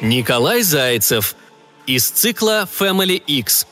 [0.00, 1.34] Николай Зайцев.
[1.88, 3.66] Из цикла Family X.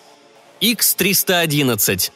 [0.61, 2.11] X311.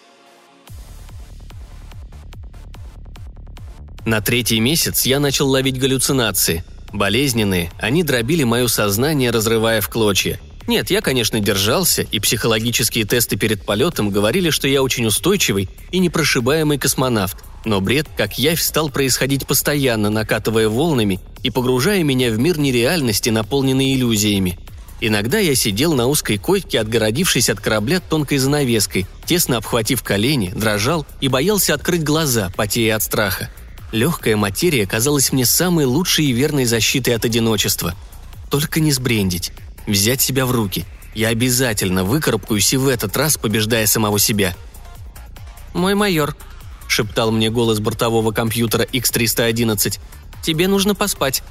[4.05, 6.65] На третий месяц я начал ловить галлюцинации.
[6.93, 10.41] Болезненные, они дробили мое сознание, разрывая в клочья.
[10.67, 16.01] Нет, я, конечно, держался, и психологические тесты перед полетом говорили, что я очень устойчивый и
[16.01, 17.37] непрошибаемый космонавт.
[17.65, 23.29] Но бред, как явь, стал происходить постоянно, накатывая волнами и погружая меня в мир нереальности,
[23.31, 24.59] наполненный иллюзиями.
[25.03, 31.07] Иногда я сидел на узкой койке, отгородившись от корабля тонкой занавеской, тесно обхватив колени, дрожал
[31.21, 33.51] и боялся открыть глаза, потея от страха.
[33.93, 37.95] Легкая материя казалась мне самой лучшей и верной защитой от одиночества.
[38.51, 39.53] Только не сбрендить.
[39.87, 40.85] Взять себя в руки.
[41.15, 44.55] Я обязательно выкарабкаюсь и в этот раз, побеждая самого себя.
[45.73, 46.37] «Мой майор»,—
[46.91, 49.99] шептал мне голос бортового компьютера X311.
[50.43, 51.43] «Тебе нужно поспать».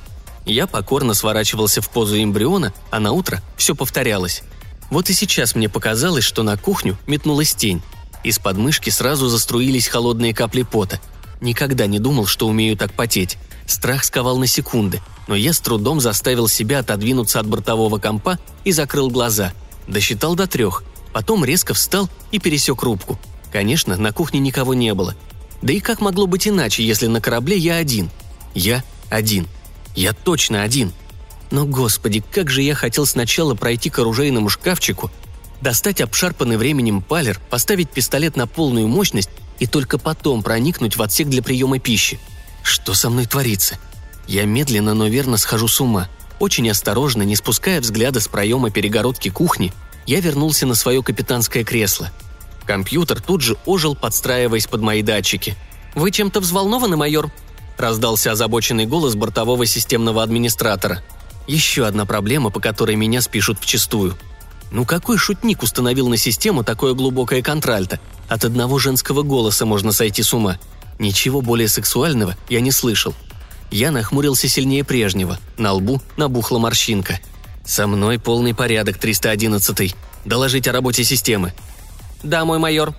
[0.45, 4.43] Я покорно сворачивался в позу эмбриона, а на утро все повторялось.
[4.89, 7.81] Вот и сейчас мне показалось, что на кухню метнулась тень.
[8.23, 10.99] Из подмышки сразу заструились холодные капли пота.
[11.41, 13.37] Никогда не думал, что умею так потеть.
[13.65, 18.71] Страх сковал на секунды, но я с трудом заставил себя отодвинуться от бортового компа и
[18.71, 19.53] закрыл глаза.
[19.87, 20.83] Досчитал до трех.
[21.13, 23.19] Потом резко встал и пересек рубку.
[23.51, 25.15] Конечно, на кухне никого не было.
[25.61, 28.09] Да и как могло быть иначе, если на корабле я один?
[28.53, 29.47] Я один.
[29.95, 30.93] Я точно один.
[31.51, 35.11] Но, господи, как же я хотел сначала пройти к оружейному шкафчику,
[35.61, 41.27] достать обшарпанный временем палер, поставить пистолет на полную мощность и только потом проникнуть в отсек
[41.27, 42.19] для приема пищи.
[42.63, 43.77] Что со мной творится?
[44.27, 46.07] Я медленно, но верно схожу с ума.
[46.39, 49.73] Очень осторожно, не спуская взгляда с проема перегородки кухни,
[50.05, 52.11] я вернулся на свое капитанское кресло–
[52.69, 55.57] Компьютер тут же ожил, подстраиваясь под мои датчики.
[55.95, 57.31] «Вы чем-то взволнованы, майор?»–
[57.79, 61.01] раздался озабоченный голос бортового системного администратора.
[61.47, 64.15] Еще одна проблема, по которой меня спишут вчистую.
[64.71, 67.99] Ну какой шутник установил на систему такое глубокое контральто?
[68.27, 70.59] От одного женского голоса можно сойти с ума.
[70.99, 73.15] Ничего более сексуального я не слышал.
[73.71, 75.39] Я нахмурился сильнее прежнего.
[75.57, 77.19] На лбу набухла морщинка.
[77.65, 79.95] «Со мной полный порядок, 311-й.
[80.23, 81.55] Доложить о работе системы.
[82.23, 82.93] «Да, мой майор».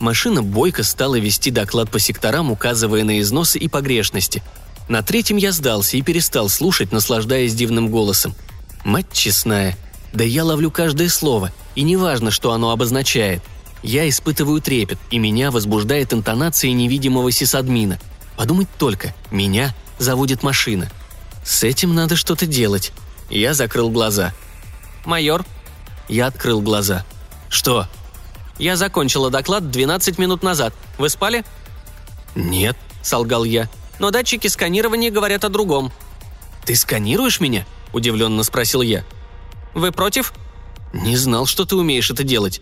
[0.00, 4.42] Машина бойко стала вести доклад по секторам, указывая на износы и погрешности.
[4.88, 8.34] На третьем я сдался и перестал слушать, наслаждаясь дивным голосом.
[8.84, 9.76] «Мать честная,
[10.12, 13.42] да я ловлю каждое слово, и неважно, что оно обозначает.
[13.82, 17.98] Я испытываю трепет, и меня возбуждает интонация невидимого сисадмина.
[18.36, 20.90] Подумать только, меня заводит машина.
[21.44, 22.92] С этим надо что-то делать.
[23.30, 24.32] Я закрыл глаза.
[25.04, 25.44] «Майор?»
[26.08, 27.04] Я открыл глаза.
[27.48, 27.88] «Что?»
[28.58, 30.74] Я закончила доклад 12 минут назад.
[30.98, 31.44] Вы спали?»
[32.34, 33.68] «Нет»,— солгал я.
[33.98, 35.92] «Но датчики сканирования говорят о другом».
[36.64, 39.04] «Ты сканируешь меня?»– удивленно спросил я.
[39.74, 40.32] «Вы против?»
[40.92, 42.60] «Не знал, что ты умеешь это делать».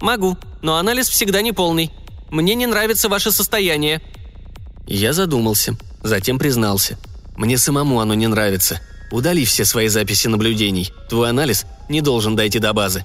[0.00, 1.92] «Могу, но анализ всегда неполный.
[2.30, 4.00] Мне не нравится ваше состояние».
[4.86, 6.98] Я задумался, затем признался.
[7.36, 8.80] «Мне самому оно не нравится.
[9.10, 10.92] Удали все свои записи наблюдений.
[11.08, 13.04] Твой анализ не должен дойти до базы».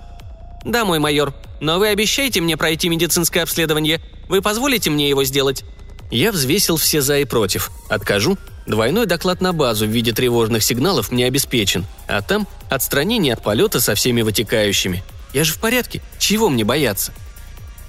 [0.64, 1.34] «Да, мой майор.
[1.60, 4.02] Но вы обещаете мне пройти медицинское обследование?
[4.28, 5.64] Вы позволите мне его сделать?»
[6.12, 7.72] Я взвесил все за и против.
[7.90, 8.38] Откажу.
[8.68, 11.86] Двойной доклад на базу в виде тревожных сигналов мне обеспечен.
[12.08, 15.04] А там отстранение от полета со всеми вытекающими.
[15.34, 16.02] Я же в порядке.
[16.20, 17.12] Чего мне бояться?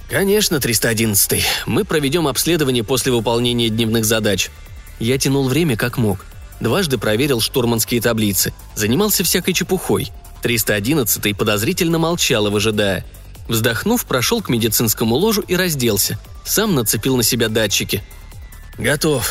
[0.09, 4.49] Конечно, 311 Мы проведем обследование после выполнения дневных задач.
[4.99, 6.25] Я тянул время как мог.
[6.59, 8.53] Дважды проверил штурманские таблицы.
[8.75, 10.11] Занимался всякой чепухой.
[10.41, 13.05] 311 подозрительно молчал, выжидая.
[13.47, 16.19] Вздохнув, прошел к медицинскому ложу и разделся.
[16.45, 18.03] Сам нацепил на себя датчики.
[18.77, 19.29] «Готов».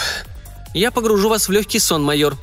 [0.75, 2.37] «Я погружу вас в легкий сон, майор».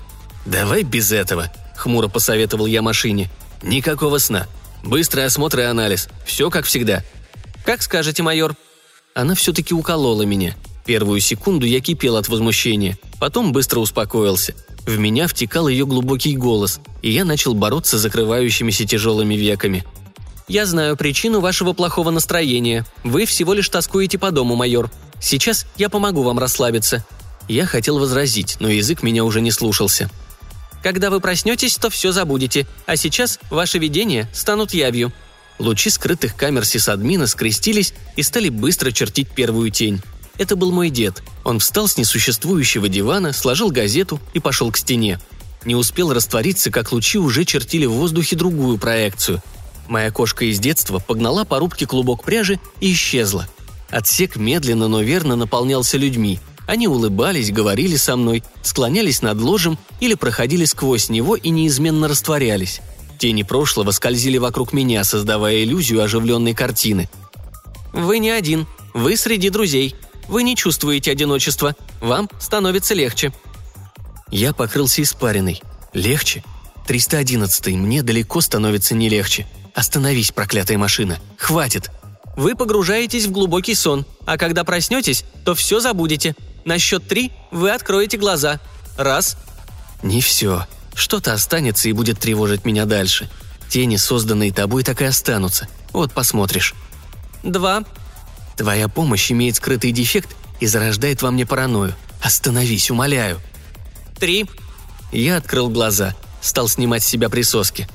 [0.46, 3.30] «Давай без этого»,— хмуро посоветовал я машине.
[3.62, 4.48] «Никакого сна.
[4.84, 6.10] Быстрый осмотр и анализ.
[6.25, 7.04] Все как всегда».
[7.66, 8.56] «Как скажете, майор».
[9.14, 10.56] Она все-таки уколола меня.
[10.86, 14.54] Первую секунду я кипел от возмущения, потом быстро успокоился.
[14.86, 19.86] В меня втекал ее глубокий голос, и я начал бороться с закрывающимися тяжелыми веками—
[20.48, 22.86] я знаю причину вашего плохого настроения.
[23.04, 24.92] Вы всего лишь тоскуете по дому, майор.
[25.22, 27.06] Сейчас я помогу вам расслабиться».
[27.50, 30.10] Я хотел возразить, но язык меня уже не слушался.
[30.81, 35.12] «Когда вы проснетесь, то все забудете, а сейчас ваши видения станут явью».
[35.60, 40.01] Лучи скрытых камер сисадмина скрестились и стали быстро чертить первую тень.
[40.38, 41.22] Это был мой дед.
[41.44, 45.19] Он встал с несуществующего дивана, сложил газету и пошел к стене.
[45.63, 49.42] Не успел раствориться, как лучи уже чертили в воздухе другую проекцию–
[49.88, 53.48] Моя кошка из детства погнала по рубке клубок пряжи и исчезла.
[53.90, 56.40] Отсек медленно, но верно наполнялся людьми.
[56.66, 62.82] Они улыбались, говорили со мной, склонялись над ложем или проходили сквозь него и неизменно растворялись.
[63.20, 67.10] Тени прошлого скользили вокруг меня, создавая иллюзию оживленной картины.
[67.92, 68.66] «Вы не один.
[68.94, 69.96] Вы среди друзей.
[70.28, 71.76] Вы не чувствуете одиночества.
[72.02, 73.32] Вам становится легче».
[74.32, 75.62] Я покрылся испариной.
[75.94, 76.44] Легче?
[76.88, 79.48] 311 мне далеко становится не легче.
[79.74, 81.20] Остановись, проклятая машина.
[81.38, 81.92] Хватит.
[82.36, 86.36] Вы погружаетесь в глубокий сон, а когда проснетесь, то все забудете.
[86.66, 88.60] На счет три вы откроете глаза.
[88.98, 89.38] Раз.
[90.02, 90.66] Не все.
[90.96, 93.30] Что-то останется и будет тревожить меня дальше.
[93.70, 95.68] Тени, созданные тобой, так и останутся.
[95.92, 96.75] Вот посмотришь.
[97.44, 97.84] Два.
[98.56, 101.96] Твоя помощь имеет скрытый дефект и зарождает во мне паранойю.
[102.22, 103.40] Остановись, умоляю.
[104.20, 104.46] Три.
[105.12, 107.88] Я открыл глаза, стал снимать с себя присоски.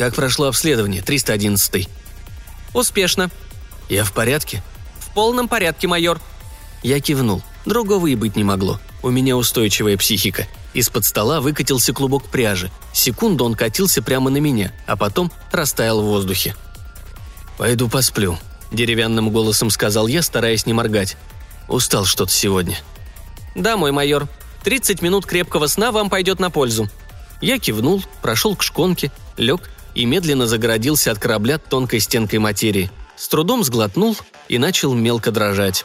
[0.00, 1.86] Как прошло обследование, 311
[2.72, 3.30] «Успешно».
[3.90, 4.62] «Я в порядке?»
[4.98, 6.18] «В полном порядке, майор».
[6.82, 7.42] Я кивнул.
[7.66, 8.80] Другого и быть не могло.
[9.02, 10.46] У меня устойчивая психика.
[10.72, 12.70] Из-под стола выкатился клубок пряжи.
[12.94, 16.56] Секунду он катился прямо на меня, а потом растаял в воздухе.
[17.58, 18.38] «Пойду посплю»,–
[18.72, 21.18] деревянным голосом сказал я, стараясь не моргать.
[21.68, 22.78] «Устал что-то сегодня».
[23.54, 24.28] «Да, мой майор.
[24.64, 26.88] 30 минут крепкого сна вам пойдет на пользу».
[27.42, 32.90] Я кивнул, прошел к шконке, лег и медленно загородился от корабля тонкой стенкой материи.
[33.16, 34.16] С трудом сглотнул
[34.48, 35.84] и начал мелко дрожать.